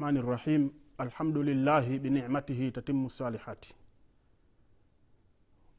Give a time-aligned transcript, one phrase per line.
[0.00, 3.74] rahmani rahim alhamdulillahi binicmatihi tatimu salihati.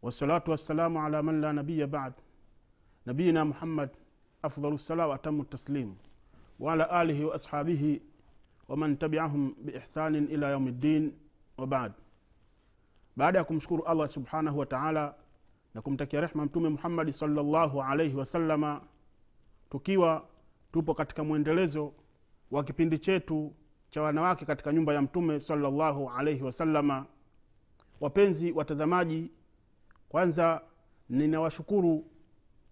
[0.02, 2.14] Wassalatu wassalamu ala man la nabiya bad.
[3.06, 3.90] Nabiyina muhammad
[4.44, 5.96] afdalu sala wa atamu taslim
[6.60, 8.02] waala alihi wa ashabihi
[8.68, 11.14] waman tabiahum biihsanin ila yaumi ddin
[11.58, 11.92] wabad
[13.18, 15.16] baada ya kumshukuru allah subhanahu wa taala
[15.74, 18.82] na kumtakia rehma mtume muhammadi salllahu alaihi wasalama
[19.70, 20.26] tukiwa
[20.72, 21.94] tupo katika mwendelezo
[22.52, 23.54] wa kipindi chetu
[23.92, 27.06] cha wanawake katika nyumba ya mtume salllahu alaihi wasalama
[28.02, 29.32] wapenzi watazamaji
[30.10, 30.62] kwanza
[31.10, 32.06] ninawashukuru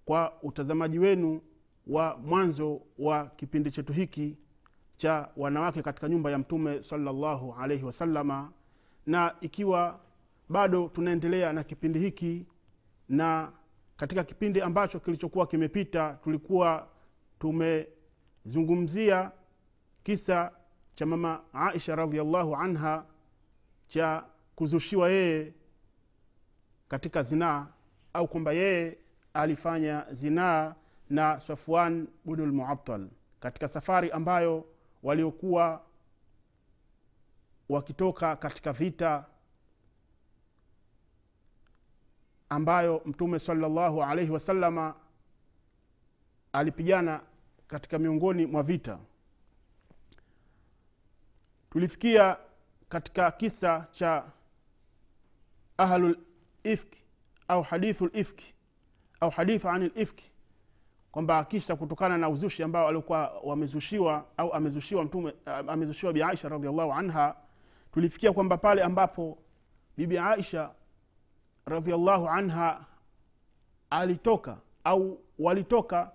[0.06, 1.42] kwa utazamaji wenu
[1.88, 4.38] wa mwanzo wa kipindi chetu hiki
[4.98, 8.52] cha wanawake katika nyumba ya mtume salllahu alaihi wasalama
[9.06, 10.00] na ikiwa
[10.50, 12.46] bado tunaendelea na kipindi hiki
[13.10, 13.52] na
[13.98, 16.88] katika kipindi ambacho kilichokuwa kimepita tulikuwa
[17.40, 19.32] tumezungumzia
[20.04, 20.52] kisa
[21.00, 23.06] cha mama aisha radiallahu anha
[23.88, 25.54] cha kuzushiwa yeye
[26.88, 27.68] katika zinaa
[28.14, 28.98] au kwamba yeye
[29.34, 30.76] alifanya zinaa
[31.10, 34.66] na safwan bnulmuatal katika safari ambayo
[35.04, 35.82] waliokuwa
[37.70, 39.26] wakitoka katika vita
[42.50, 44.96] ambayo mtume salllahu alaihi wasalama
[46.54, 47.22] alipigana
[47.68, 49.00] katika miongoni mwa vita
[51.70, 52.38] tulifikia
[52.90, 54.24] katika kisa cha
[55.78, 57.04] ahlulifki
[57.48, 58.54] au hadithu lifki
[59.20, 60.32] au hadithu ani lifki
[61.12, 66.94] kwamba kisa kutokana na uzushi ambao alikuwa wamezushiwa au amezushiwa mtume amezushiwa bi aisha radiallahu
[66.94, 67.36] anha.
[67.92, 69.38] Tulifikia kwamba pale ambapo
[69.98, 70.72] bibi aisha
[71.66, 72.86] radiallahu anha
[73.90, 76.12] alitoka au walitoka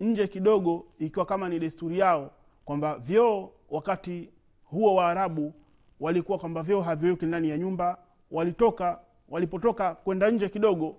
[0.00, 2.30] nje kidogo ikiwa kama ni desturi yao
[2.64, 4.30] kwamba vyoo wakati
[4.76, 5.54] huo waarabu
[6.00, 7.98] walikuwa kwamba vyoo haviweki ndani ya nyumba
[8.30, 10.96] walitoka walipotoka kwenda nje kidogo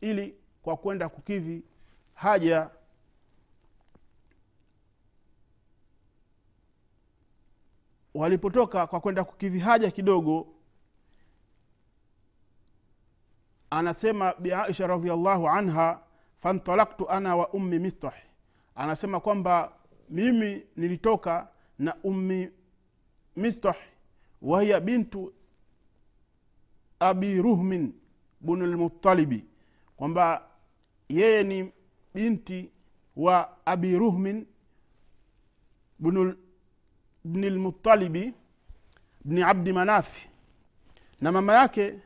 [0.00, 1.62] ili kwa kwenda kukidhi
[2.14, 2.70] haja
[8.14, 10.46] walipotoka kwa kwenda kukidhi haja kidogo
[13.70, 16.00] anasema biaisha radiallahu anha
[16.40, 18.14] fantalaktu ana wa ummi mistah.
[18.74, 19.72] Anasema kwamba
[20.10, 21.48] mimi nilitoka
[21.78, 22.50] na ummi
[23.36, 23.76] mistah
[24.42, 25.32] wahiya bintu
[27.00, 27.92] abi ruhmin
[28.40, 29.44] bunu lmutalibi
[29.96, 30.48] kwamba
[31.08, 31.72] yeye ni
[32.14, 32.70] binti
[33.16, 34.46] wa abi ruhmin
[37.24, 37.52] bni
[39.24, 40.28] bni abdi manafi
[41.20, 42.00] na mama yake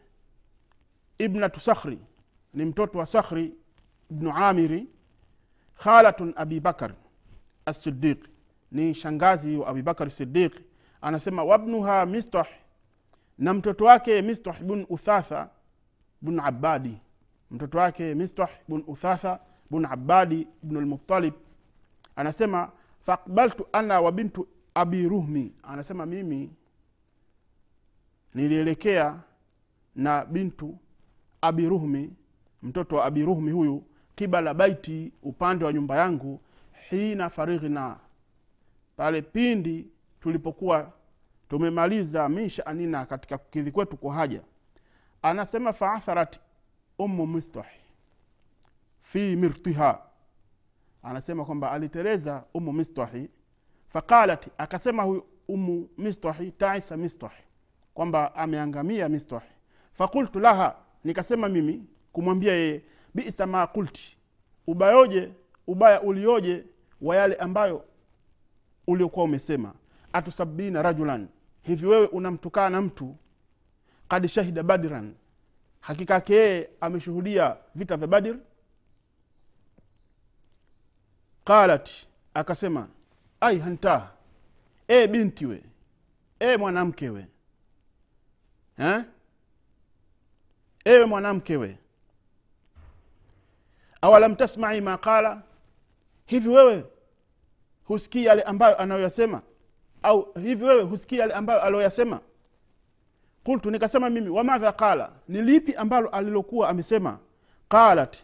[1.19, 1.99] ibnatu sakhri
[2.55, 3.55] ni mtoto wa sakhri
[4.11, 4.89] bnu amiri
[5.75, 6.95] khalatun abi bakar
[7.67, 8.29] asidiqi
[8.73, 10.61] ni shangazi wa abibakar sidiqi
[11.01, 12.47] anasema wabnuha mistah
[13.39, 15.51] na mtoto wake mistah bun uthatha
[16.23, 16.99] bun abadi
[17.51, 19.41] mtoto wake mistah bun uthatha
[19.71, 21.35] bun abadi bnu lmutalib
[22.17, 22.71] anasema
[23.07, 25.53] faakbaltu ana wa bintu abi ruhmi.
[25.63, 26.51] Anasema mimi
[28.35, 29.21] nilielekea
[29.97, 30.79] na bintu
[31.41, 32.13] abi ruhmi
[32.63, 33.85] mtoto wa abi ruhmi huyu
[34.15, 36.41] kibala baiti upande wa nyumba yangu
[36.91, 37.97] hina farighna.
[38.97, 39.87] Pale pindi
[40.21, 40.93] tulipokuwa
[41.49, 44.41] tumemaliza min shanina katika kukidhi kwetu kwa haja
[45.23, 46.41] anasema faatharat
[46.99, 47.67] ummu mistah
[49.03, 50.03] fi mirtiha.
[51.03, 53.29] Anasema kwamba alitereza umu mistahi
[53.89, 57.43] faqalat akasema huyu umu mistahi taisa mistahi
[57.95, 59.51] kwamba ameangamia mistahi
[59.93, 62.83] fakultu laha nikasema mimi kumwambia yeye
[63.15, 64.19] bisa ma kulti
[64.67, 65.33] ubayoje
[65.67, 66.65] ubaya ulioje
[67.01, 67.85] wa yale ambayo
[68.87, 69.75] uliokuwa umesema
[70.13, 71.29] atusabina rajulan.
[71.63, 73.17] Hivi wewe unamtukana mtu
[74.09, 75.15] kad shahida badran
[75.81, 78.37] hakika yake yeye ameshuhudia vita vya badir
[81.45, 81.91] qalat
[82.35, 82.89] akasema
[83.41, 84.11] ai hanta
[84.89, 85.63] e binti we
[86.39, 87.27] e mwanamke we
[88.79, 89.05] eh?
[90.85, 91.79] ewe mwanamke we
[94.03, 95.43] awalam tasmai ma qala?
[96.27, 96.85] Hivi wewe
[97.85, 99.43] husikii yale ambayo anayoyasema
[100.03, 102.21] au hivi wewe husikia ambayo aliyoyasema?
[103.45, 105.13] Qultu nikasema mimi wamadha qala?
[105.29, 107.19] Ni lipi ambalo alilokuwa amesema?
[107.69, 108.17] Qalat.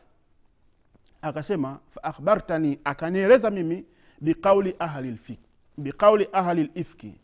[1.23, 3.85] Akasema faakhbartani akanieleza mimi
[4.21, 7.15] biqauli ahli lifki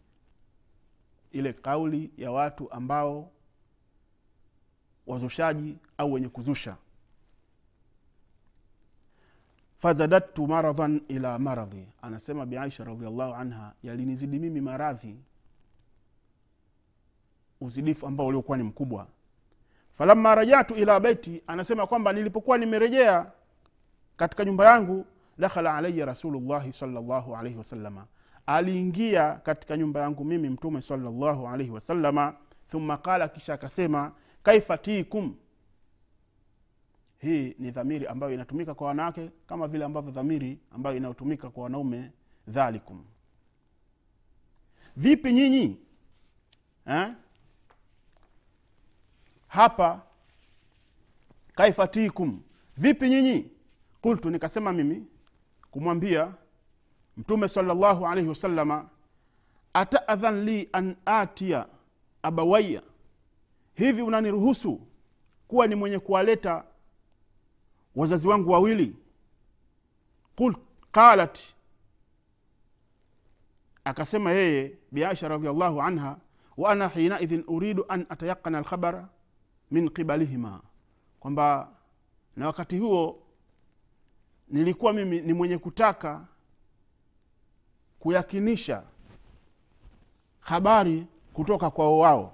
[1.32, 3.30] ile kauli ya watu ambao
[5.06, 6.76] wazushaji au wenye kuzusha
[9.82, 11.88] fazadadtu maradhan ila maradhi.
[12.02, 15.16] Anasema biaisha radiallahu anha yalinizidi mimi maradhi.
[17.60, 19.06] Uzidifu ambao uliokuwa ni mkubwa.
[19.92, 23.26] Falamma rajatu ila baiti anasema kwamba nilipokuwa nimerejea
[24.16, 25.06] katika nyumba yangu
[25.38, 28.06] dakhala alaya rasulullahi salllahu alaihi wasalama
[28.46, 32.34] aliingia katika nyumba yangu mimi mtume salllahu alaihi wasalama
[32.70, 34.12] thumma qala kisha akasema
[34.42, 35.34] kaifa tikum
[37.22, 42.10] hii ni dhamiri ambayo inatumika kwa wanawake kama vile ambavyo dhamiri ambayo inayotumika kwa wanaume
[42.48, 43.04] dhalikum.
[44.96, 45.76] Vipi nyinyi
[46.86, 47.12] eh?
[49.48, 50.02] hapa
[51.54, 52.42] kaifatikum.
[52.76, 53.50] Vipi nyinyi?
[54.00, 55.06] Kultu nikasema mimi
[55.70, 56.34] kumwambia
[57.16, 58.88] mtume salllahu alaihi wasalama
[59.74, 61.66] ataadhan li an atia
[62.22, 62.82] abawaya
[63.74, 64.80] hivi unaniruhusu
[65.48, 66.64] kuwa ni mwenye kuwaleta
[67.96, 68.96] wazazi wangu wawili.
[70.36, 70.56] Qul,
[70.92, 71.38] qalat.
[73.84, 76.16] Akasema yeye biaisha radiallahu anha
[76.56, 79.08] wa ana hinaidhin uridu an atayaqana alkhabara
[79.70, 80.60] min qibalihima.
[81.20, 81.68] Kwamba
[82.36, 83.22] na wakati huo
[84.48, 86.24] nilikuwa mimi ni mwenye kutaka
[88.00, 88.82] kuyakinisha
[90.40, 92.32] habari kutoka kwao wao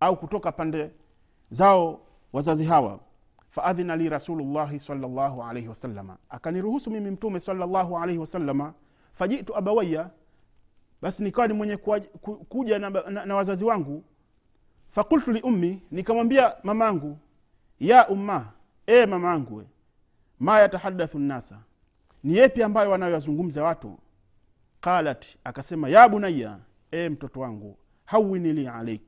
[0.00, 0.90] au kutoka pande
[1.50, 2.00] zao
[2.32, 3.00] wazazi hawa
[3.52, 8.74] faadhina li rasulullahi salllahu alaihi wasalama akaniruhusu mimi mtume salllahu alaihi wasalama
[9.12, 10.10] fajitu abawaya
[11.02, 11.76] basi nikawa ni mwenye
[12.48, 14.04] kuja na, na, na wazazi wangu.
[14.90, 17.18] Fakultu liummi nikamwambia mamangu
[17.80, 18.52] ya umma
[18.86, 19.64] e mamangu
[20.40, 21.58] ma yatahadathu nnasa
[22.24, 23.98] ni yepi ambayo wanayoyazungumza watu?
[24.80, 26.58] Qalat akasema ya bunaya
[26.90, 29.02] e mtoto wangu hawini li alaik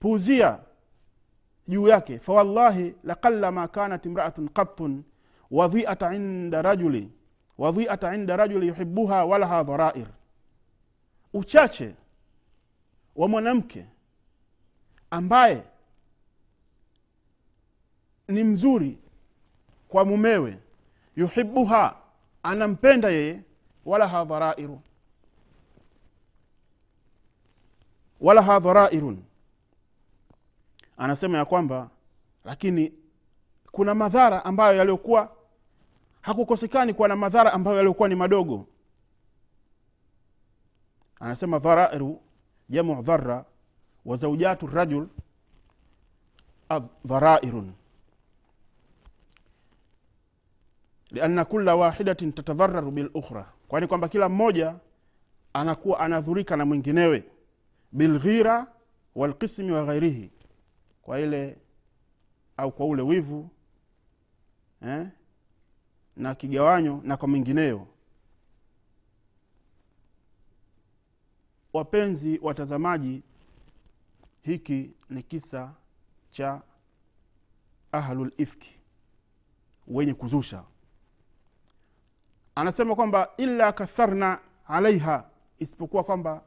[0.00, 0.58] puuzia
[1.68, 2.18] juu yake.
[2.18, 5.02] Fawallahi laqallama kanat imraatun qattun
[5.50, 7.10] wadhiata inda rajuli
[7.58, 10.06] wadhiata inda rajuli yuhibuha walaha dharair.
[11.34, 11.94] Uchache
[13.16, 13.86] wa mwanamke
[15.10, 15.62] ambaye
[18.28, 18.98] ni mzuri
[19.88, 20.58] kwa mumewe
[21.16, 21.96] yuhibuha
[22.42, 23.40] anampenda yeye
[23.84, 24.80] walaha dharairu.
[28.20, 29.22] Walaha dharairun
[30.98, 31.90] anasema ya kwamba
[32.44, 32.92] lakini
[33.72, 35.36] kuna madhara ambayo yaliyokuwa
[36.20, 38.66] hakukosekani kuwa na madhara ambayo yaliyokuwa ni madogo.
[41.20, 42.20] Anasema dharairu
[42.68, 43.44] jamu dhara
[44.04, 45.06] wa zaujatu rajul
[47.04, 47.72] dharairun.
[51.10, 54.74] Lianna kula wahidatin tatadhararu bilukhra kwani kwamba kila mmoja
[55.52, 57.24] anakuwa anadhurika na mwinginewe.
[57.92, 58.66] Bilghira
[59.14, 60.30] walqismi wa ghairihi
[61.08, 61.56] kwa ile
[62.56, 63.50] au kwa ule wivu
[64.82, 65.06] eh?
[66.16, 67.86] na kigawanyo na kwa mengineyo
[71.72, 73.22] wapenzi watazamaji
[74.42, 75.74] hiki ni kisa
[76.30, 76.62] cha
[77.92, 78.78] ahlul ifki
[79.86, 80.64] wenye kuzusha
[82.54, 86.42] anasema kwamba illa katharna alaiha isipokuwa kwamba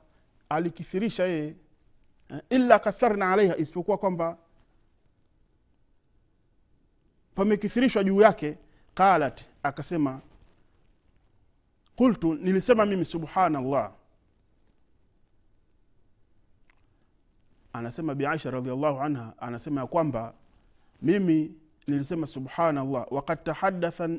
[0.49, 1.55] alikithirisha yeye
[2.49, 4.37] illa katharna alaiha isipokuwa kwamba
[7.41, 8.57] pamekithirishwa juu yake
[8.93, 10.21] qalat akasema
[11.95, 13.91] qultu nilisema mimi subhanallah.
[17.73, 20.33] Anasema biaisha radiallahu anha anasema ya kwamba
[21.01, 21.55] mimi
[21.87, 24.09] nilisema subhanallah wakad tahadatha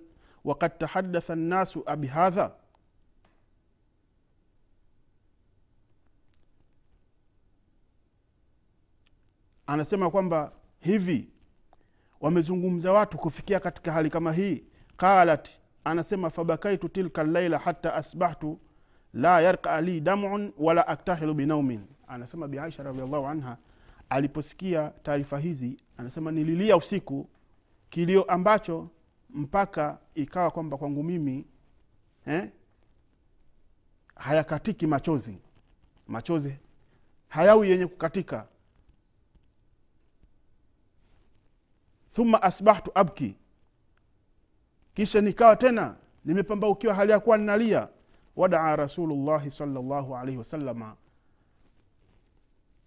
[0.44, 2.50] wakad tahadatha nnasu abihadha
[9.66, 11.31] anasema kwamba hivi
[12.22, 14.64] wamezungumza watu kufikia katika hali kama hii.
[14.96, 15.48] Qalat
[15.84, 18.58] anasema fabakaitu tilka llaila hata asbahtu
[19.14, 23.56] la yarka li damun wala aktahilu binaumin anasema biaisha radiallahu anha
[24.08, 27.28] aliposikia taarifa hizi anasema nililia usiku
[27.90, 28.88] kilio ambacho
[29.30, 31.46] mpaka ikawa kwamba kwangu mimi
[32.26, 32.48] eh,
[34.14, 35.38] hayakatiki machozi.
[36.08, 36.54] Machozi
[37.28, 38.46] hayawi yenye kukatika
[42.12, 43.36] thumma asbahtu abki.
[44.94, 47.88] Kisha nikawa tena nimepambaukiwa hali ya kuwa ninalia.
[48.36, 50.96] Wadaa rasulullahi salllahu alaihi wasalama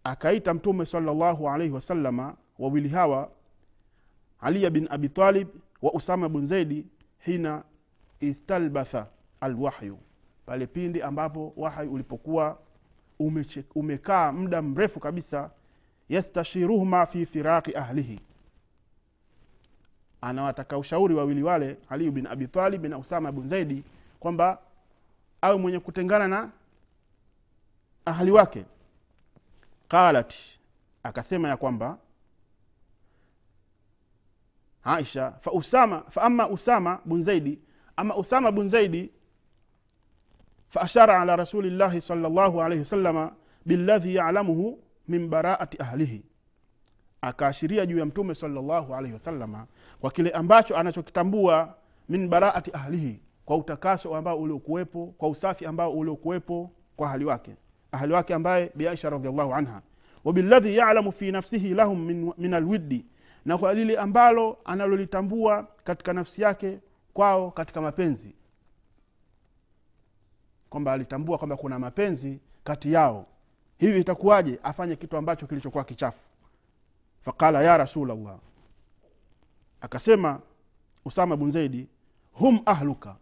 [0.04, 3.32] akaita mtume salllahu alaihi wasalama wawili hawa
[4.40, 5.48] aliya bin abi talib
[5.82, 6.86] wa usama bun zaidi
[7.20, 7.64] hina
[8.20, 9.08] istalbatha
[9.42, 9.98] alwahyu.
[10.46, 12.60] Pale pindi ambapo wahyi ulipokuwa
[13.76, 15.52] umekaa muda mrefu kabisa
[16.10, 18.20] yastashiruhuma fi firaqi ahlihi
[20.22, 23.84] anawataka ushauri wawili wale aliyu bin abi talib na usama bun zaidi
[24.20, 24.60] kwamba
[25.42, 26.52] awe mwenye kutengana na
[28.06, 28.66] ahali wake.
[29.88, 30.34] Qalat
[31.04, 31.98] akasema ya kwamba
[34.84, 37.60] aisha fa usama ama usama bun zaidi
[37.96, 39.12] ama usama bun zaidi
[40.70, 43.32] faashara ala rasulillahi salllahu alaihi wasalama
[43.66, 46.24] billadhi yalamuhu min baraati ahlihi.
[47.22, 49.68] Akaashiria juu ya mtume salllahu alaihi wasalama
[50.00, 51.76] kwa kile ambacho anachokitambua
[52.10, 57.56] min baraati ahlihi kwa utakaso ambao uliokuwepo kwa usafi ambao uliokuwepo kwa ahali wake
[57.92, 59.82] ahali wake ambaye biaisha radiallahu anha.
[60.24, 63.06] Wabilladhi yalamu fi nafsihi lahum min, min alwiddi
[63.46, 66.80] na kwa lile ambalo analolitambua katika nafsi yake
[67.14, 68.36] kwao katika mapenzi.
[70.70, 73.26] Kwamba alitambua kwamba kuna mapenzi kati yao.
[73.78, 76.28] Hivi itakuwaje afanye kitu ambacho kilichokuwa kichafu?
[77.22, 78.38] Faqala ya rasulllah
[79.86, 80.40] akasema
[81.06, 81.88] usama bun zaidi
[82.34, 83.16] hum ahluka.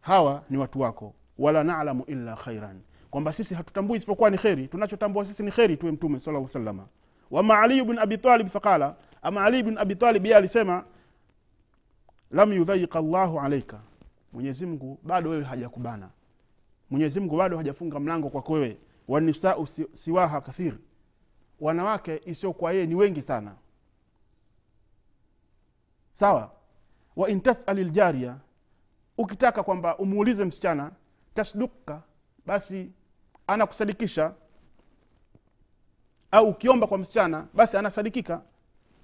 [0.00, 2.80] Hawa ni watu wako wala nalamu illa khairan.
[3.10, 6.86] Kwamba sisi hatutambui isipokuwa ni kheri tunachotambua sisi ni kheri tuwe mtume sala salama
[7.30, 10.84] wama aliyu bin abitalib faqala ama ali bin abitalib alisema
[12.30, 13.80] lam yudhayika llahu alaika
[14.32, 16.10] mwenyezimngu bado wewe hajakubana.
[16.90, 18.76] Mwenyezimngu bado hajafunga mlango kwako wewe.
[19.08, 20.74] Wanisau siwaha kathir.
[21.60, 23.54] Wanawake isiokuwa yeye ni wengi sana
[26.14, 26.50] sawa?
[27.16, 27.42] Wa in
[27.74, 28.36] ljaria
[29.18, 30.90] ukitaka kwamba umuulize msichana
[31.34, 32.02] tasduka
[32.46, 32.90] basi
[33.46, 34.32] anakusadikisha.
[36.30, 38.42] Au ukiomba kwa msichana basi anasadikika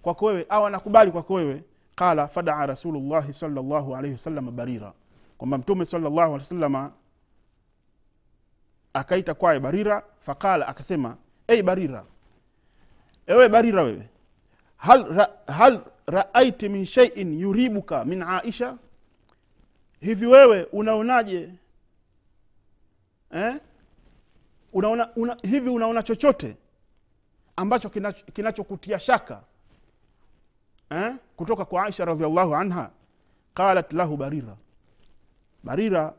[0.03, 1.65] kwako wewe au anakubali kwako wewe.
[1.95, 4.93] Qala fadaa rasulullahi salllahu alaihi wasalama barira.
[5.39, 6.93] Kwamba mtume salllahu alehi wasalama
[8.93, 11.17] akaita kwaye barira faqala akasema
[11.49, 12.05] ei barira
[13.27, 14.09] ewe barira wewe
[14.77, 18.79] hal, ra, hal raaiti min sheiin yuribuka min aisha.
[20.01, 21.51] Hivi wewe unaonaje?
[23.31, 23.55] Eh?
[24.73, 26.57] unaona, una, hivi unaona chochote
[27.57, 29.43] ambacho kinachokutia kinacho shaka?
[30.91, 31.15] Eh?
[31.37, 32.91] kutoka kwa aisha radiallahu anha
[33.55, 34.57] qalat lahu barira.
[35.65, 36.15] Barira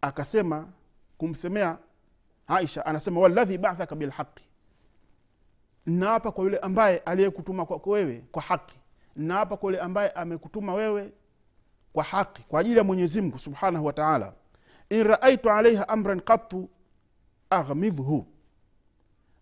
[0.00, 0.68] akasema
[1.18, 1.78] kumsemea
[2.48, 4.44] aisha anasema waladhi bathaka bilhaqi
[5.86, 8.78] naapa kwa yule ambaye aliyekutuma kwako wewe kwa haki.
[9.16, 11.12] Naapa kwa yule ambaye amekutuma wewe
[11.92, 14.32] kwa haki kwa ajili ya mwenyezi mungu subhanahu wataala
[14.90, 16.68] in raaitu alaiha amran qattu
[17.50, 18.26] aghmidhhu.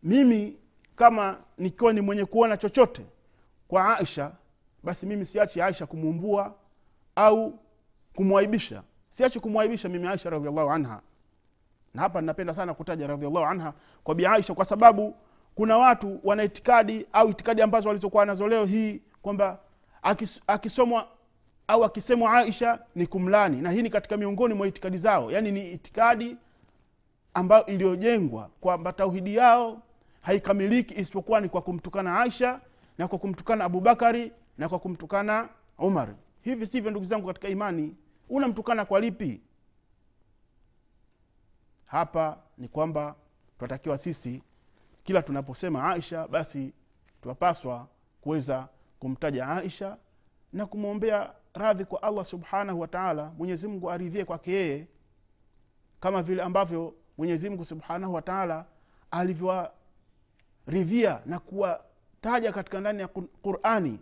[0.03, 0.57] Mimi
[0.97, 3.03] kama nikiwa ni mwenye kuona chochote
[3.69, 4.33] kwa aisha
[4.83, 6.55] basi mimi siachi aisha kumuumbua
[7.17, 7.59] au
[8.17, 8.83] kumwaibisha
[9.15, 11.03] siachi kumwaibisha mimi aisha radiallahu anha.
[11.95, 13.73] Na hapa ninapenda sana kutaja radiallahu anha
[14.05, 15.15] kwa bi aisha kwa sababu
[15.55, 19.59] kuna watu wana itikadi au itikadi ambazo walizokuwa nazo leo hii kwamba
[20.03, 21.09] akis, akisomwa
[21.69, 23.61] au akisemwa aisha ni kumlani.
[23.61, 25.31] Na hii ni katika miongoni mwa itikadi zao.
[25.31, 26.37] Yaani ni itikadi
[27.35, 29.83] ambayo iliyojengwa kwamba tauhidi yao
[30.23, 32.61] haikamiliki isipokuwa ni kwa kumtukana aisha
[32.99, 36.09] na kwa kumtukana abubakari na kwa kumtukana umar.
[36.43, 37.95] Hivi sivyo ndugu zangu katika imani.
[38.29, 39.41] Unamtukana kwa lipi?
[41.87, 43.15] Hapa ni kwamba
[43.59, 44.43] tunatakiwa sisi
[45.05, 46.73] kila tunaposema aisha basi
[47.23, 47.89] tunapaswa
[48.21, 48.69] kuweza
[48.99, 49.97] kumtaja aisha
[50.53, 54.87] na kumwombea radhi kwa allah subhanahu wa taala mwenyezimngu aridhie kwake yeye
[56.01, 58.65] kama vile ambavyo mwenyezimngu subhanahu wa taala
[59.11, 63.09] alivyowaridhia na kuwataja katika ndani ya
[63.43, 64.01] qurani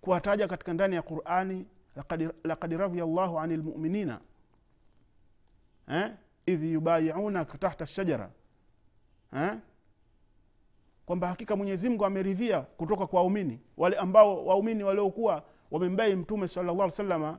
[0.00, 1.66] kuwataja katika ndani ya qurani
[2.44, 4.20] lakad radhia llahu ani lmuminina
[5.88, 6.12] eh?
[6.46, 8.30] idh yubayiunaka tahta shajara
[9.36, 9.56] eh?
[11.06, 16.90] kwamba hakika mwenyezimngu ameridhia kutoka kwa waumini wale ambao waumini waliokuwa wamembai mtume sala llah
[16.90, 17.38] salama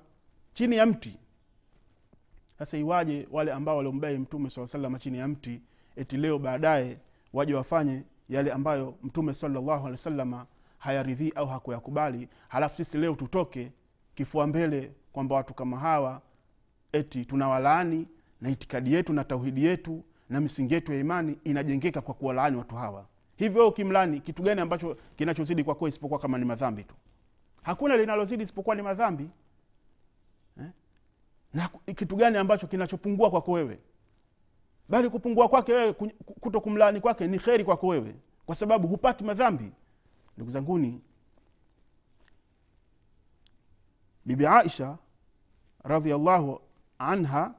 [0.53, 1.17] chini ya mti
[2.59, 5.61] sasa iwaje wale ambao waliombai mtume saa salama chini ya mti
[5.95, 6.97] eti leo baadaye
[7.33, 10.45] waje wafanye yale ambayo mtume salllahu alehi salama
[10.77, 13.71] hayaridhii au hakuyakubali halafu sisi leo tutoke
[14.15, 16.21] kifua mbele kwamba watu kama hawa
[16.91, 18.07] eti tunawalaani
[18.41, 22.75] na itikadi yetu na tauhidi yetu na misingi yetu ya imani inajengeka kwa kuwalaani watu
[22.75, 23.05] hawa.
[23.35, 26.95] Hivyo ukimlani kitu gani ambacho kinachozidi kwako isipokuwa kama ni madhambi tu?
[27.63, 29.29] Hakuna linalozidi isipokuwa ni madhambi.
[30.61, 30.69] Eh?
[31.53, 33.79] na kitu gani ambacho kinachopungua kwako wewe?
[34.89, 35.93] Bali kupungua kwake wewe
[36.39, 38.15] kuto kumlaani kwake ni kheri kwako wewe
[38.45, 39.71] kwa sababu hupati madhambi.
[40.37, 41.01] Ndugu zanguni
[44.25, 44.97] bibi aisha
[45.83, 46.61] radiallahu
[46.99, 47.53] anha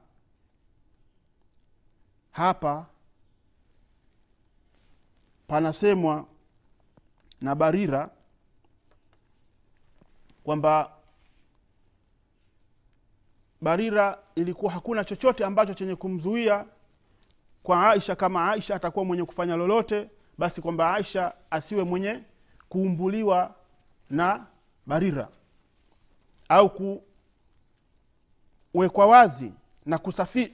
[2.31, 2.85] hapa
[5.47, 6.25] panasemwa
[7.41, 8.09] na barira
[10.43, 10.91] kwamba
[13.61, 16.65] barira ilikuwa hakuna chochote ambacho chenye kumzuia
[17.63, 22.23] kwa aisha kama aisha atakuwa mwenye kufanya lolote basi kwamba aisha asiwe mwenye
[22.69, 23.55] kuumbuliwa
[24.09, 24.45] na
[24.85, 25.27] barira
[26.49, 26.69] au
[28.73, 29.53] kuwekwa wazi
[29.85, 29.99] na,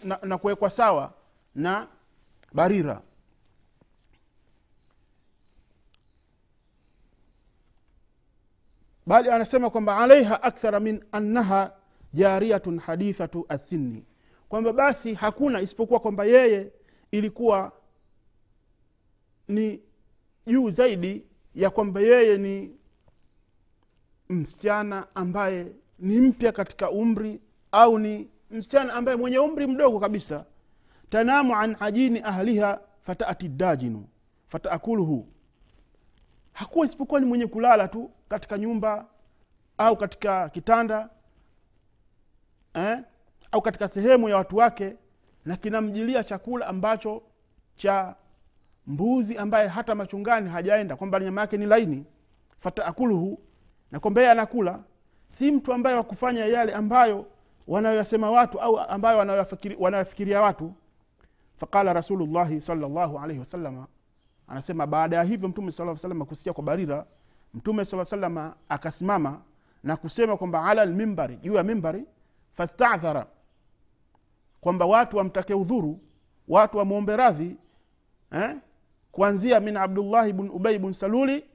[0.04, 1.14] na, na kuwekwa sawa
[1.56, 1.88] na
[2.54, 3.02] barira.
[9.08, 11.74] Bali anasema kwamba alaiha akthara min annaha
[12.14, 14.06] jariyatun hadithatu asinni
[14.50, 16.72] kwamba basi hakuna isipokuwa kwamba yeye
[17.12, 17.72] ilikuwa
[19.48, 19.82] ni
[20.48, 22.76] juu zaidi ya kwamba yeye ni
[24.30, 30.46] msichana ambaye ni mpya katika umri au ni msichana ambaye mwenye umri mdogo kabisa
[31.10, 34.08] tanamu an ajini ahliha fataati dajinu
[34.48, 35.28] fataakuluhu
[36.54, 39.06] hakuwa isipokuwa ni mwenye kulala tu katika nyumba
[39.78, 41.10] au katika kitanda
[42.74, 43.00] eh?
[43.52, 44.96] au katika sehemu ya watu wake
[45.46, 47.22] na kinamjilia chakula ambacho
[47.76, 48.16] cha
[48.88, 52.06] mbuzi ambaye hata machungani hajaenda kwamba nyama yake ni laini
[52.58, 53.40] fataakuluhu
[53.92, 54.80] na kwamba yeye anakula
[55.28, 57.26] si mtu ambaye wakufanya yale ambayo
[57.68, 60.74] wanayoyasema watu au ambayo wanayoyafikiria watu
[61.58, 63.88] faqala rasulullahi salllahu alaihi wasalama
[64.48, 67.06] anasema baada ya hivyo mtume saa salama kusikia kwa barira
[67.54, 69.42] mtume saa salama akasimama
[69.84, 72.06] na kusema kwamba ala lmimbari juu ya mimbari
[72.54, 73.28] fastadhara
[74.62, 76.00] kwamba watu wamtake udhuru
[76.48, 77.58] watu wamwombe radhi
[78.32, 78.56] eh?
[79.12, 81.46] kuanzia min abdullahi bn ubei bn saluli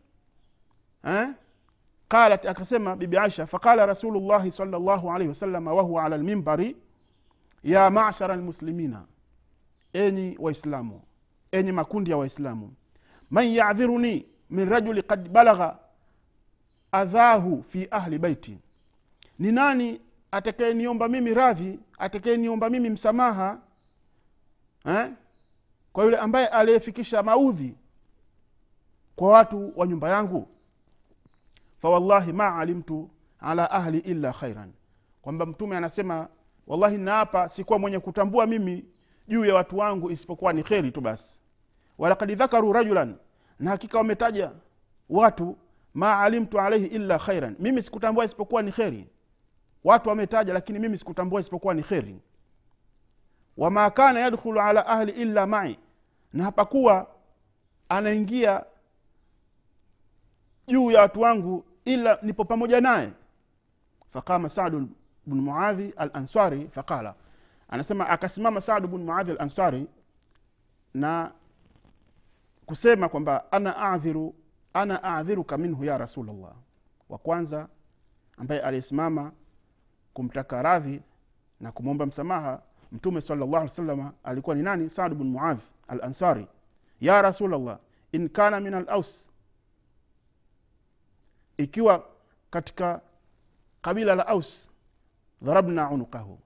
[1.04, 1.28] eh?
[2.08, 6.76] qalat akasema bibi aisha faqala rasulullahi salllahu alaihi wasalama wahuwa ala lmimbari
[7.62, 9.04] ya mashara lmuslimina
[9.92, 11.02] enyi waislamu
[11.52, 12.74] enyi makundi ya waislamu
[13.30, 15.78] man yadhiruni min rajuli kad balagha
[16.92, 18.58] adhahu fi ahli baiti
[19.38, 20.00] ni nani
[20.30, 23.58] atakayeniomba mimi radhi atakayeniomba mimi msamaha
[24.86, 25.10] eh?
[25.92, 27.74] kwa yule ambaye aliyefikisha maudhi
[29.16, 30.48] kwa watu wa nyumba yangu
[31.78, 34.72] fawallahi ma alimtu ala ahli illa khairan
[35.22, 36.28] kwamba mtume anasema
[36.66, 38.84] wallahi naapa sikuwa mwenye kutambua mimi
[39.30, 41.40] juu ya watu wangu isipokuwa ni kheri tu basi.
[41.98, 43.14] Walakad dhakaru rajulan
[43.58, 44.50] na hakika wametaja
[45.08, 45.56] watu
[45.94, 47.56] ma alimtu alaihi illa khairan.
[47.58, 49.06] Mimi sikutambua isipokuwa ni kheri.
[49.84, 52.20] Watu wametaja lakini mimi sikutambua isipokuwa ni kheri.
[53.56, 55.78] Wama kana yadkhulu ala ahli illa mai
[56.32, 57.06] na hapakuwa
[57.88, 58.64] anaingia
[60.68, 63.12] juu ya watu wangu ila nipo pamoja naye.
[64.12, 64.88] Faqama sadu
[65.26, 67.14] bnu muadhi al ansari faqala
[67.70, 69.86] anasema akasimama saadu bnu muadhi al ansari
[70.94, 71.32] na
[72.66, 74.34] kusema kwamba ana adhiru
[74.72, 76.54] ana adhiruka minhu ya rasulllah
[77.08, 77.68] wa kwanza
[78.36, 79.32] ambaye aliyesimama
[80.14, 81.02] kumtaka radhi
[81.60, 84.90] na kumwomba msamaha mtume salllah alih salama alikuwa ni nani?
[84.90, 86.46] Saadu bnu muadh al ansari
[87.00, 87.78] ya rasulllah
[88.12, 89.30] in kana min al aus
[91.56, 92.06] ikiwa
[92.50, 93.00] katika
[93.82, 94.70] kabila la aus
[95.42, 96.38] dharabna unukahu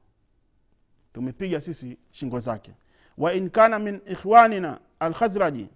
[1.15, 2.73] tumepiga sisi shingo zake.
[3.19, 5.69] Wa in kana min ikhwanina alkhazraji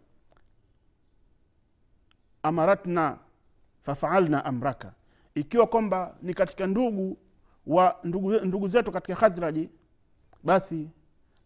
[2.42, 3.18] amaratna
[3.82, 4.92] fafaalna amraka.
[5.34, 7.18] Ikiwa kwamba ni katika ndugu
[7.66, 9.70] wa ndugu, ndugu zetu katika khazraji
[10.42, 10.90] basi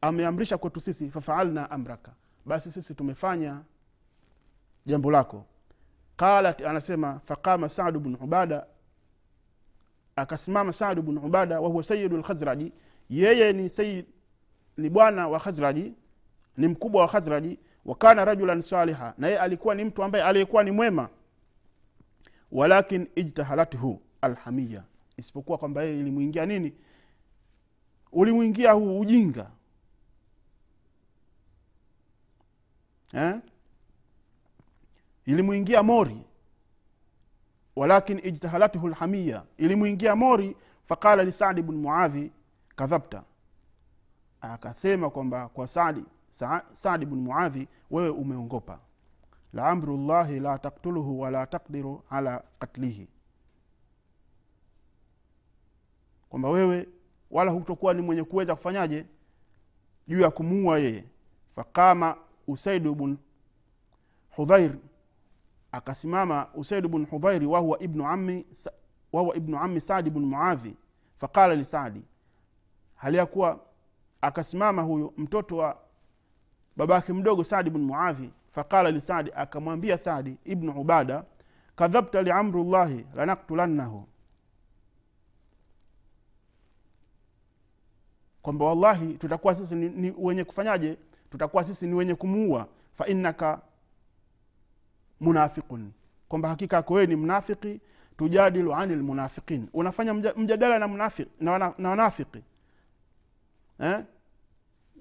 [0.00, 2.12] ameamrisha kwetu sisi fafaalna amraka.
[2.46, 3.60] Basi sisi tumefanya
[4.86, 5.44] jambo lako.
[6.16, 8.66] Qalat anasema faqama sadu bnu ubada
[10.16, 12.72] akasimama sadu bnu ubada wahuwa sayidu lkhazraji
[13.12, 14.06] yeye ni sayid
[14.76, 15.92] ni bwana wa khazraji
[16.56, 20.70] ni mkubwa wa khazraji wakana rajulan saliha na yeye alikuwa ni mtu ambaye aliyekuwa ni
[20.70, 21.08] mwema.
[22.52, 24.84] Walakin ijtahalathu alhamiya
[25.16, 26.72] isipokuwa kwamba yeye ilimwingia nini?
[28.12, 29.50] Ulimwingia huu ujinga.
[33.14, 33.34] Eh?
[35.26, 36.18] ilimwingia mori.
[37.76, 40.56] Walakin ijtahalathu lhamiya ilimwingia mori.
[40.88, 42.32] Faqala lisadi bn muadhi
[42.82, 43.22] kadhabta.
[44.40, 46.04] Akasema kwamba kwa sadi
[46.72, 48.78] sadi bnu muadhi wewe umeongopa.
[49.52, 53.08] Laamru llahi la taktuluhu wala takdiru ala katlihi
[56.28, 56.88] kwamba wewe
[57.30, 59.06] wala hutokuwa ni mwenye kuweza kufanyaje?
[60.08, 61.04] Juu ya kumuua yeye.
[61.56, 62.16] Faqama
[62.46, 63.16] usaidu bn
[64.36, 64.74] hudhair.
[65.72, 68.46] Akasimama usaidu bn hudhairi wahuwa ibnu ami
[69.12, 70.76] wahuwa ibnu ami sadi bn muadhi.
[71.18, 72.02] Faqala lisadi
[73.02, 73.60] hali ya kuwa
[74.20, 75.78] akasimama huyo mtoto wa
[76.76, 81.24] babake mdogo sadi bnu muadhi faqala lisadi akamwambia sadi ibnu ubada
[81.76, 84.08] kadhabta liamru llahi lanaktulannahu
[88.42, 90.96] kwamba wallahi tutakuwa sisi ni, ni wenye kufanyaje?
[91.30, 92.66] Tutakuwa sisi ni wenye kumuua.
[92.98, 93.60] Fa innaka
[95.20, 95.90] munafiqun
[96.28, 97.80] kwamba hakika yako wewe ni mnafiki
[98.16, 102.42] tujadilu ani lmunafiqin unafanya mjadala na, mnafi- na, na, na wanafiki
[103.80, 104.04] eh?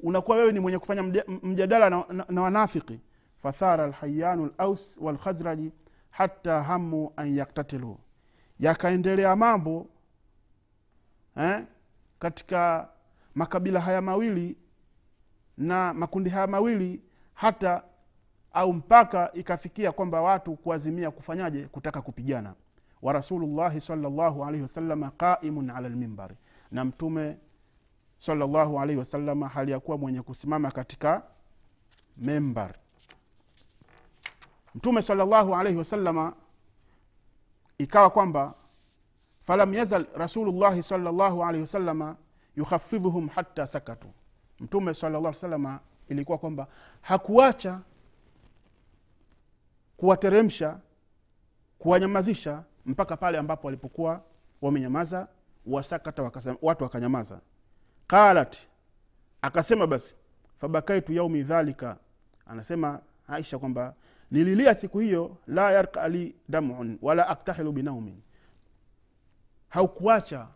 [0.04, 1.04] unakuwa wewe ni mwenye kufanya
[1.44, 3.00] mjadala na, na, na wanafiki
[3.42, 5.72] fathara lhayanu laus walkhazraji
[6.10, 8.00] hata hamu an yaktatilu
[8.60, 9.88] yakaendelea mambo
[11.38, 11.64] eh?
[12.20, 12.90] katika
[13.36, 14.58] makabila haya mawili
[15.58, 17.02] na makundi haya mawili
[17.34, 17.84] hata
[18.54, 22.54] au mpaka ikafikia kwamba watu kuazimia kufanyaje kutaka kupigana
[23.02, 26.36] wa rasulullahi salllahu alaihi wasalama qaimun ala lmimbari
[26.72, 27.38] na mtume
[28.22, 31.24] salllahu alaihi wasalama hali ya kuwa mwenye kusimama katika
[32.18, 32.76] membar
[34.76, 36.34] mtume salllahu alaihi wasalama
[37.78, 38.54] ikawa kwamba
[39.42, 42.16] falam yazal rasulullahi salllahu alaihi wasalama
[42.56, 44.08] yukhafidhuhum hatta sakatu.
[44.60, 45.80] Mtume salllah salama
[46.10, 46.68] ilikuwa kwamba
[47.02, 47.82] hakuacha
[49.98, 50.80] kuwateremsha
[51.80, 54.24] kuwanyamazisha mpaka pale ambapo walipokuwa
[54.62, 55.28] wamenyamaza
[55.66, 56.32] wasakata
[56.62, 57.42] watu wakanyamaza
[58.12, 58.58] qalat.
[59.42, 60.16] Akasema basi
[60.58, 61.98] fabakaitu yaumi dhalika.
[62.46, 63.94] Anasema aisha kwamba
[64.32, 68.22] nililia siku hiyo la yarka li damun wala aktahilu binaumin.
[69.70, 70.48] Haukuacha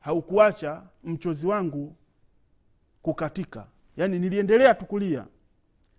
[0.00, 1.96] haukuacha mchozi wangu
[3.02, 3.66] kukatika.
[3.96, 5.26] Yani niliendelea tukulia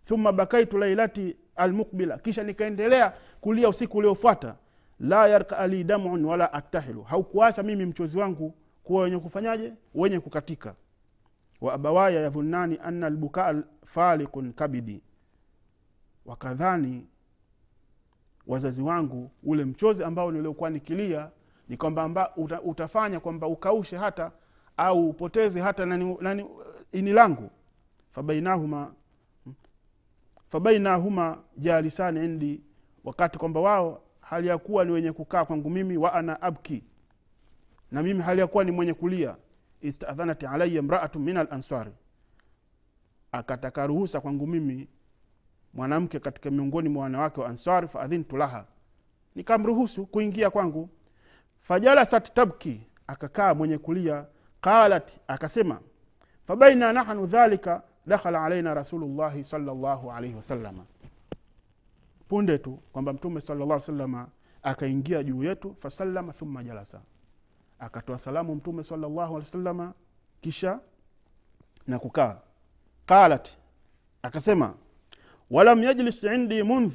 [0.06, 2.18] thumma bakaitu lailati almukbila.
[2.18, 4.56] Kisha nikaendelea kulia usiku uliofuata.
[5.00, 7.04] La yarka li damun wala aktahilu.
[7.04, 8.56] Haukuacha mimi mchozi wangu
[8.88, 9.74] kuwa wenye kufanyaje?
[9.96, 10.76] Wenye kukatika.
[11.62, 15.02] Wa abawaya yadhunani ana lbukaa falikun kabidi.
[16.26, 17.08] Wakadhani
[18.48, 21.30] wazazi wangu ule mchozi ambao niliokuwa nikilia
[21.70, 24.32] ni kwamba amba- uta, utafanya kwamba ukaushe hata
[24.78, 26.46] au upoteze hata nani, nani,
[26.92, 27.50] ini langu.
[28.12, 28.94] Fabainahuma
[30.50, 32.62] fabainahuma jalisani indi
[33.04, 36.84] wakati kwamba wao hali ya kuwa ni wenye kukaa kwangu mimi wa ana abki
[37.92, 39.36] na mimi hali ya kuwa ni mwenye kulia
[39.82, 41.92] istadhanat alaya mraatu min alansari.
[43.32, 44.88] Akataka ruhusa kwangu mimi
[45.74, 48.66] mwanamke katika miongoni mwa wanawake wa ansari faadhintu laha.
[49.36, 50.90] Nikamruhusu kuingia kwangu.
[51.60, 54.26] Fajalasat tabki akakaa mwenye kulia.
[54.62, 55.82] Qalat akasema
[56.48, 60.86] fabaina nahnu dhalika dakhala alaina rasulullahi salllahu alaihi wasalama
[62.28, 64.28] punde tu kwamba mtume salllah salama
[64.64, 67.02] akaingia juu yetu fasalama thumma jalasa
[67.80, 69.94] akatoa salamu mtume salllahu alehi wasalama
[70.42, 70.80] kisha
[71.88, 72.40] na kukaa.
[73.06, 73.50] Qalat
[74.22, 74.76] akasema
[75.52, 76.94] walam yajlis indi mundh?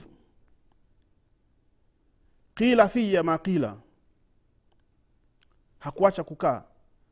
[2.55, 3.77] Qila fiya ma qila.
[5.79, 6.63] Hakuacha kukaa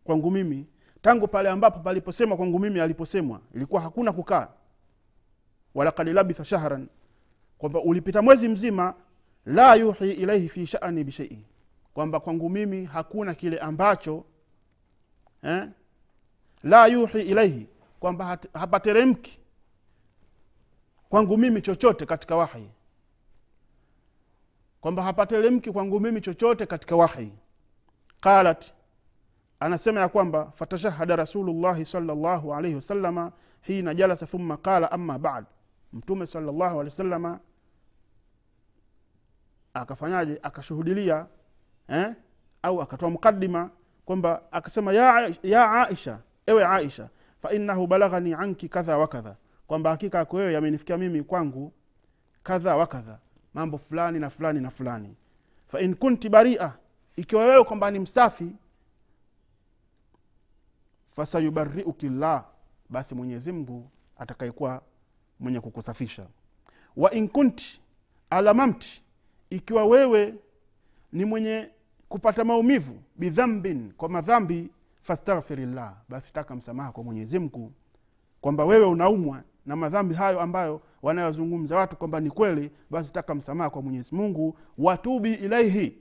[0.05, 0.67] kwangu mimi.
[1.03, 4.49] Tangu pale ambapo paliposemwa kwangu mimi aliposemwa ilikuwa hakuna kukaa.
[5.75, 6.89] Walakad labitha shahran
[7.59, 8.95] kwamba ulipita mwezi mzima
[9.47, 11.45] la yuhi ilaihi fi shani bishei
[11.95, 14.25] kwamba kwangu mimi hakuna kile ambacho
[15.43, 15.69] eh,
[16.63, 17.67] la yuhi ilaihi
[18.01, 19.41] kwamba hapateremki
[21.09, 22.71] kwangu mimi chochote katika wahi.
[24.81, 27.33] Kwamba hapateremki kwangu mimi chochote katika wahi.
[28.21, 28.73] Qalat
[29.61, 35.45] anasema ya kwamba fatashahada rasulullahi salllahu alaihi wasalama hina jalasa thumma qala ama bad.
[35.93, 37.41] Mtume salllahu alehi wasalama
[39.75, 40.39] akafanyaje?
[40.43, 41.27] Akashuhudilia
[41.91, 42.15] eh?
[42.63, 43.71] au akatoa mukadima
[44.05, 47.09] kwamba akasema ya, ya aisha ewe aisha
[47.43, 49.37] fainahu balaghani anki kadha wa kadha.
[49.67, 51.73] Kwamba hakika yako wewe yamenifikia mimi kwangu
[52.43, 53.19] kadha wa kadha
[53.55, 55.17] mambo fulani na fulani na fulani.
[55.69, 56.73] Fain kunti baria
[57.17, 58.53] ikiwa wewe kwamba ni msafi
[61.13, 62.45] fasayubariuki llah
[62.89, 64.83] basi mwenyezi mungu atakayekuwa
[65.41, 66.27] mwenye kukusafisha.
[66.97, 67.81] Wa in kunti
[68.31, 69.03] alamamti
[69.51, 70.35] ikiwa wewe
[71.13, 71.71] ni mwenye
[72.11, 74.71] kupata maumivu bidhambin kwa madhambi
[75.03, 75.95] fastaghfirillah.
[76.09, 77.73] Basi taka msamaha kwa mwenyezi mungu
[78.41, 82.71] kwamba wewe unaumwa na madhambi hayo ambayo wanayozungumza watu kwamba ni kweli.
[82.91, 85.99] Basi taka msamaha kwa mwenyezi mungu watubi ilaihi.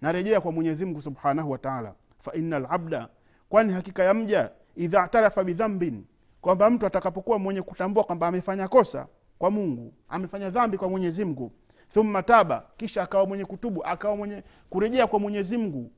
[0.00, 3.08] Narejea kwa mwenyezi mungu subhanahu wataala faina labda
[3.48, 6.04] kwani hakika ya mja idha tarafa bidhambin
[6.40, 9.06] kwamba mtu atakapokuwa mwenye kutambua kwamba amefanya kosa
[9.38, 11.52] kwa mungu amefanya dhambi kwa mwenyezi mungu
[11.94, 15.90] thumma taba kisha akawa mwenye kutubu akawa mwenye kurejea kwa mwenyezi mungu.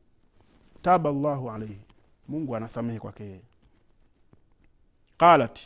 [0.82, 1.78] Taba llahu alaihi
[2.28, 3.40] mungu anasamehe kwake yeye.
[5.18, 5.60] Qalat.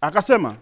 [0.00, 0.56] Akasema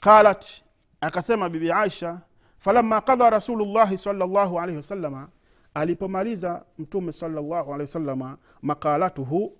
[0.00, 0.62] qalat.
[1.00, 2.20] Akasema bibi aisha
[2.58, 5.28] falama qadha rasulullahi salllahu alaihi wasalama
[5.74, 9.58] alipomaliza mtume salllahu alehi wasalama maqalatuhu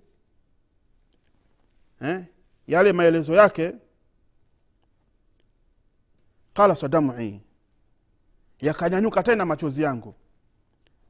[2.01, 2.25] eh,
[2.67, 3.73] yale maelezo yake
[6.57, 7.41] qala sadamui
[8.61, 10.15] yakanyanyuka tena machozi yangu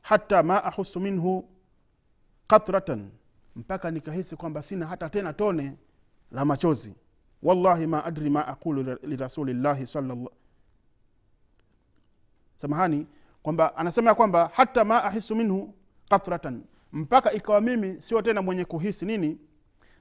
[0.03, 1.49] hata ma ahusu minhu
[2.49, 3.11] qatratan
[3.57, 5.77] mpaka nikahisi kwamba sina hata tena tone
[6.33, 6.95] la machozi.
[7.43, 10.31] Wallahi ma adri ma aqulu lirasulillahi sallallahu
[12.57, 13.07] samahani
[13.43, 15.75] kwamba anasema ya kwamba hata ma ahisu minhu
[16.09, 19.39] qatratan mpaka ikawa mimi sio tena mwenye kuhisi nini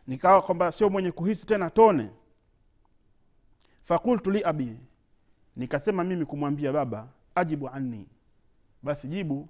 [0.08, 2.10] nikawa kwamba sio mwenye kuhisi tena tone.
[3.84, 4.80] Fakultu li abi
[5.56, 8.08] nikasema mimi kumwambia baba ajibu anni.
[8.84, 9.48] Basi jibu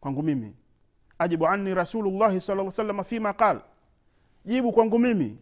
[0.00, 0.54] kwangu mimi.
[1.18, 3.60] Ajibu anni rasulullahi sala salama fima qal
[4.44, 5.38] jibu kwangu mimi.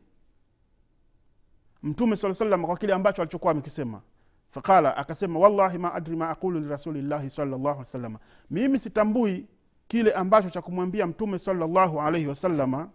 [1.82, 4.00] Mtume saa salam kwa kile ambacho alichokuwa amekisema.
[4.50, 8.18] Faqala akasema wallahi ma adri ma aqulu lirasulillahi salllahu alih wasalama
[8.50, 9.46] mimi sitambui
[9.88, 12.90] kile ambacho cha kumwambia mtume salllahu alaihi wasalama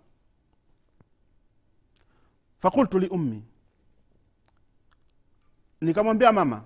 [2.59, 3.43] fakultu liummi
[5.81, 6.63] nikamwambia mama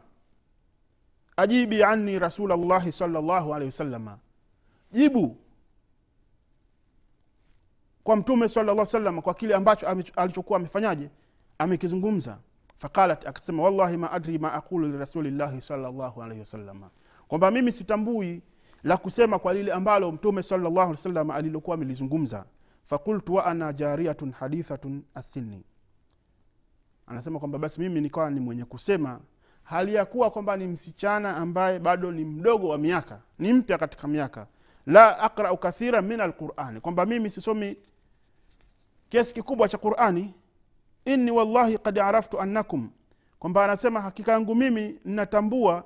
[1.38, 4.18] ajibi anni rasulllahi salllahu alehi wasalama
[4.92, 5.38] jibu
[8.04, 11.10] kwa mtume salllah salam kwa kile ambacho alichokuwa amefanyaje?
[11.58, 12.38] Amekizungumza.
[12.78, 16.90] Faqalat akasema wallahi ma adri ma aqulu lirasulillahi salllahu alaihi wasalama
[17.28, 18.42] kwamba mimi sitambui
[18.84, 22.46] la kusema kwa lile ambalo mtume salllahu alih wasallam alilokuwa amelizungumza.
[22.84, 25.64] Fakultu wa ana jariyatun hadithatun asini
[27.12, 29.20] anasema kwamba basi mimi nikawa ni mwenye kusema
[29.64, 34.08] hali ya kuwa kwamba ni msichana ambaye bado ni mdogo wa miaka ni mpya katika
[34.08, 34.48] miaka
[34.86, 37.78] la aqrau kathira min alqurani kwamba mimi sisomi
[39.10, 40.34] kiasi kikubwa cha qurani
[41.06, 42.90] inni wallahi kad araftu annakum
[43.40, 45.84] kwamba anasema hakika yangu mimi natambua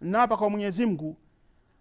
[0.00, 1.16] naapa kwa mwenyezi mungu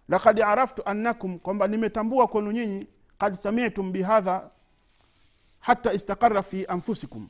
[0.10, 4.50] lakad araftu annakum kwamba nimetambua kwenu nyinyi kad samitum bihadha
[5.60, 7.30] hata istakara fi anfusikum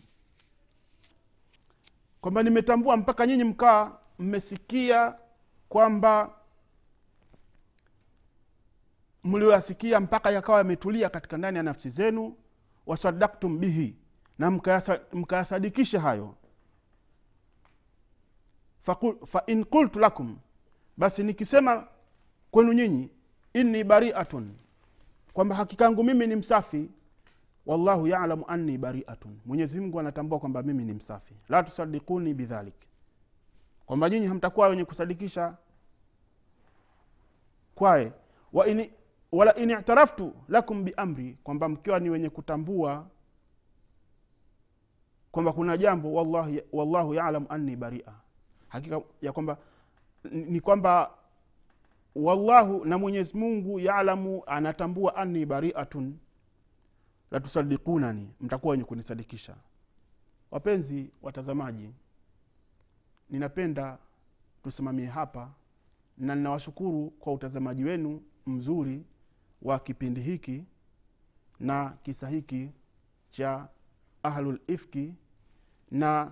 [2.21, 5.15] kwamba nimetambua mpaka nyinyi mkaa mmesikia
[5.69, 6.35] kwamba
[9.23, 12.35] mlioyasikia mpaka yakawa yametulia katika ndani ya nafsi zenu
[12.85, 13.95] wasadaktum bihi
[14.39, 14.51] na
[15.13, 16.35] mkayasadikisha hayo.
[19.25, 20.37] Fa in qultu lakum
[20.97, 21.87] basi nikisema
[22.51, 23.09] kwenu nyinyi
[23.53, 24.55] inni bariatun
[25.33, 26.89] kwamba hakika yangu mimi ni msafi
[27.65, 29.39] wallahu yalamu anni bariatun.
[29.45, 31.33] Mwenyezimngu anatambua kwamba mimi ni msafi.
[31.49, 32.73] La tusadikuni bidhalik.
[33.85, 35.57] Kwamba nyinyi hamtakuwa wenye kusadikisha
[37.75, 38.11] kwaye
[38.53, 38.65] wa
[39.31, 43.05] wala in itaraftu lakum biamri kwamba mkiwa ni wenye kutambua
[45.31, 48.13] kwamba kuna jambo wallahi, wallahu yalamu anni baria.
[48.67, 49.57] Hakika ya kwamba
[50.31, 51.11] ni kwamba
[52.15, 56.17] wallahu na mwenyezi mungu yalamu anatambua anni bariatun
[57.31, 59.55] latusaddikunani mtakuwa wenye kunisadikisha
[60.51, 61.93] wapenzi watazamaji
[63.29, 63.97] ninapenda
[64.63, 65.51] tusimamie hapa
[66.17, 69.05] na ninawashukuru kwa utazamaji wenu mzuri
[69.61, 70.65] wa kipindi hiki
[71.59, 72.69] na kisa hiki
[73.29, 73.67] cha
[74.23, 75.13] ahlul ifki
[75.91, 76.31] na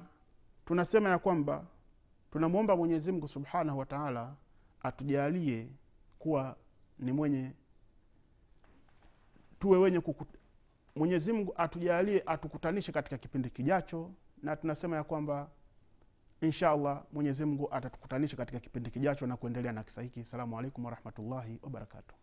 [0.65, 1.65] tunasema ya kwamba
[2.31, 4.35] tunamwomba mwenyezi mungu subhanahu wa taala
[4.83, 5.67] atujalie
[6.19, 6.55] kuwa
[6.99, 7.51] ni mwenye
[9.59, 10.01] tuwe wenye.
[10.99, 14.11] Mwenyezi mungu atujalie atukutanishe katika kipindi kijacho
[14.43, 15.49] na tunasema ya kwamba
[16.41, 20.25] insha allah mwenyezi mungu atatukutanisha katika kipindi kijacho na kuendelea na kisa hiki.
[20.25, 22.15] Salamu alaikum warahmatullahi wabarakatuh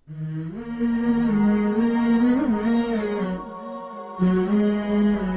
[4.20, 5.35] Mm-hmm.